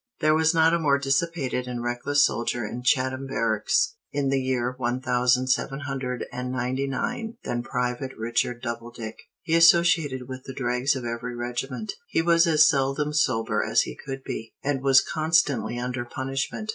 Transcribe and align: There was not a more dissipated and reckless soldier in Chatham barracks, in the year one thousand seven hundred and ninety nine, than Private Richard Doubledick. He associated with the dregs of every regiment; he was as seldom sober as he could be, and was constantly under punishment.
There 0.19 0.33
was 0.33 0.51
not 0.51 0.73
a 0.73 0.79
more 0.79 0.97
dissipated 0.97 1.67
and 1.67 1.83
reckless 1.83 2.25
soldier 2.25 2.65
in 2.65 2.81
Chatham 2.81 3.27
barracks, 3.27 3.97
in 4.11 4.29
the 4.29 4.41
year 4.41 4.73
one 4.79 4.99
thousand 4.99 5.49
seven 5.49 5.81
hundred 5.81 6.25
and 6.31 6.51
ninety 6.51 6.87
nine, 6.87 7.37
than 7.43 7.61
Private 7.61 8.17
Richard 8.17 8.63
Doubledick. 8.63 9.17
He 9.43 9.53
associated 9.53 10.27
with 10.27 10.45
the 10.45 10.55
dregs 10.55 10.95
of 10.95 11.05
every 11.05 11.35
regiment; 11.35 11.93
he 12.07 12.23
was 12.23 12.47
as 12.47 12.67
seldom 12.67 13.13
sober 13.13 13.63
as 13.63 13.81
he 13.83 13.95
could 13.95 14.23
be, 14.23 14.55
and 14.63 14.81
was 14.81 15.01
constantly 15.01 15.77
under 15.77 16.03
punishment. 16.03 16.69